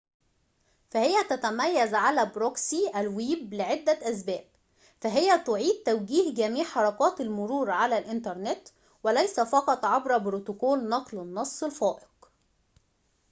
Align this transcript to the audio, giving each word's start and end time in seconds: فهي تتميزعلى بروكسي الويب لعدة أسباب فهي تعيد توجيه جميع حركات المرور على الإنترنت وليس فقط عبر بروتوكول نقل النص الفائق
فهي 0.91 1.23
تتميزعلى 1.23 2.25
بروكسي 2.35 2.91
الويب 2.95 3.53
لعدة 3.53 3.99
أسباب 4.11 4.45
فهي 5.01 5.39
تعيد 5.39 5.83
توجيه 5.85 6.33
جميع 6.33 6.63
حركات 6.63 7.21
المرور 7.21 7.71
على 7.71 7.97
الإنترنت 7.97 8.67
وليس 9.03 9.39
فقط 9.39 9.85
عبر 9.85 10.17
بروتوكول 10.17 10.89
نقل 10.89 11.17
النص 11.19 11.63
الفائق 11.63 12.31